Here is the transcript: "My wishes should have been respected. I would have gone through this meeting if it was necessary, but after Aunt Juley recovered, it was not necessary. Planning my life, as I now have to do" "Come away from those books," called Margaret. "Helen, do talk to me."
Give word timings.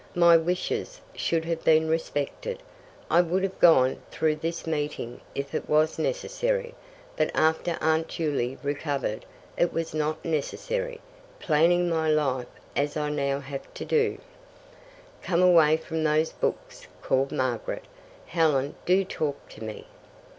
"My 0.15 0.35
wishes 0.35 0.99
should 1.15 1.45
have 1.45 1.63
been 1.63 1.87
respected. 1.87 2.63
I 3.11 3.21
would 3.21 3.43
have 3.43 3.59
gone 3.59 4.01
through 4.09 4.37
this 4.37 4.65
meeting 4.65 5.21
if 5.35 5.53
it 5.53 5.69
was 5.69 5.99
necessary, 5.99 6.73
but 7.15 7.29
after 7.35 7.77
Aunt 7.81 8.07
Juley 8.07 8.57
recovered, 8.63 9.25
it 9.59 9.71
was 9.71 9.93
not 9.93 10.25
necessary. 10.25 11.01
Planning 11.39 11.87
my 11.87 12.09
life, 12.09 12.47
as 12.75 12.97
I 12.97 13.09
now 13.11 13.41
have 13.41 13.71
to 13.75 13.85
do" 13.85 14.17
"Come 15.21 15.43
away 15.43 15.77
from 15.77 16.03
those 16.03 16.31
books," 16.31 16.87
called 17.03 17.31
Margaret. 17.31 17.85
"Helen, 18.25 18.73
do 18.87 19.05
talk 19.05 19.49
to 19.49 19.63
me." 19.63 19.85